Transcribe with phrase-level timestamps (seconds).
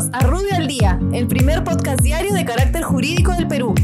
[0.00, 3.74] Bienvenidos a Rubio al Día, el primer podcast diario de carácter jurídico del Perú.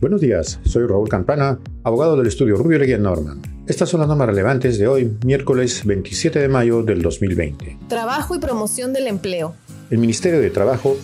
[0.00, 3.40] Buenos días, soy Raúl Campana, abogado del estudio Rubio Leguía Norman.
[3.66, 7.78] Estas son las normas relevantes de hoy, miércoles 27 de mayo del 2020.
[7.88, 9.54] Trabajo y promoción del empleo.
[9.88, 10.96] El Ministerio de Trabajo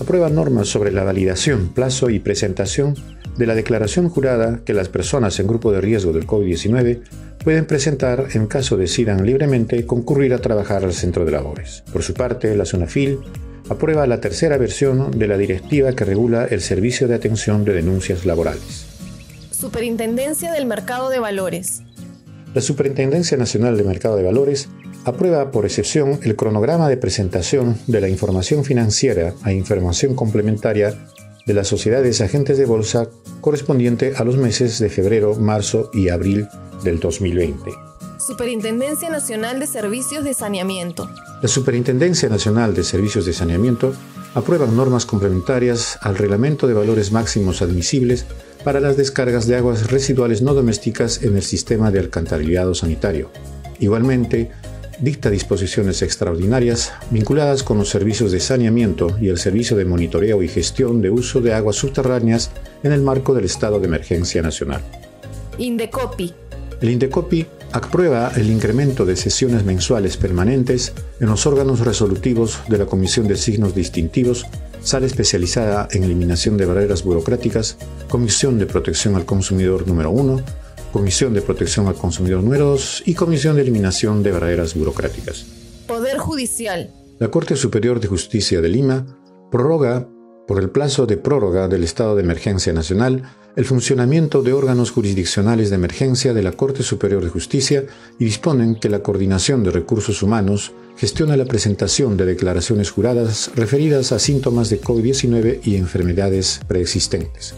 [0.00, 2.94] aprueba normas sobre la validación, plazo y presentación
[3.36, 7.02] de la declaración jurada que las personas en grupo de riesgo del COVID-19
[7.44, 11.84] pueden presentar en caso decidan libremente concurrir a trabajar al centro de labores.
[11.92, 13.20] Por su parte, la FIL
[13.68, 18.24] aprueba la tercera versión de la directiva que regula el servicio de atención de denuncias
[18.24, 18.86] laborales.
[19.50, 21.82] Superintendencia del Mercado de Valores.
[22.54, 24.68] La Superintendencia Nacional de Mercado de Valores
[25.04, 30.94] aprueba por excepción el cronograma de presentación de la información financiera a información complementaria
[31.46, 33.08] de las sociedades agentes de bolsa
[33.40, 36.48] correspondiente a los meses de febrero, marzo y abril
[36.82, 37.70] del 2020.
[38.18, 41.10] Superintendencia Nacional de Servicios de Saneamiento.
[41.42, 43.92] La Superintendencia Nacional de Servicios de Saneamiento
[44.34, 48.24] aprueba normas complementarias al reglamento de valores máximos admisibles
[48.64, 53.30] para las descargas de aguas residuales no domésticas en el sistema de alcantarillado sanitario.
[53.78, 54.50] Igualmente,
[55.00, 60.48] dicta disposiciones extraordinarias vinculadas con los servicios de saneamiento y el servicio de monitoreo y
[60.48, 62.50] gestión de uso de aguas subterráneas
[62.82, 64.82] en el marco del estado de emergencia nacional.
[65.58, 66.32] Indecopi.
[66.80, 72.86] El Indecopi aprueba el incremento de sesiones mensuales permanentes en los órganos resolutivos de la
[72.86, 74.46] Comisión de Signos Distintivos,
[74.82, 77.76] sala especializada en eliminación de barreras burocráticas,
[78.08, 80.42] Comisión de Protección al Consumidor número 1,
[80.94, 85.44] Comisión de Protección al Consumidor número 2 y Comisión de Eliminación de Barreras Burocráticas.
[85.88, 86.92] Poder Judicial.
[87.18, 89.04] La Corte Superior de Justicia de Lima
[89.50, 90.08] prorroga,
[90.46, 93.24] por el plazo de prórroga del estado de emergencia nacional,
[93.56, 97.86] el funcionamiento de órganos jurisdiccionales de emergencia de la Corte Superior de Justicia
[98.20, 104.12] y disponen que la Coordinación de Recursos Humanos gestiona la presentación de declaraciones juradas referidas
[104.12, 107.56] a síntomas de COVID-19 y enfermedades preexistentes.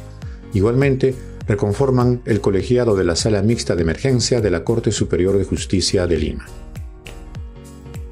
[0.55, 1.15] Igualmente,
[1.47, 6.07] reconforman el colegiado de la Sala Mixta de Emergencia de la Corte Superior de Justicia
[6.07, 6.47] de Lima.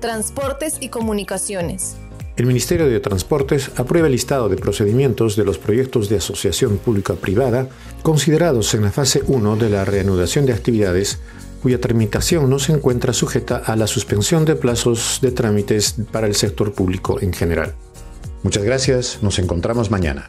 [0.01, 1.97] Transportes y Comunicaciones.
[2.37, 7.69] El Ministerio de Transportes aprueba el listado de procedimientos de los proyectos de asociación pública-privada
[8.03, 11.21] considerados en la fase 1 de la reanudación de actividades
[11.63, 16.35] cuya tramitación no se encuentra sujeta a la suspensión de plazos de trámites para el
[16.35, 17.75] sector público en general.
[18.43, 20.29] Muchas gracias, nos encontramos mañana.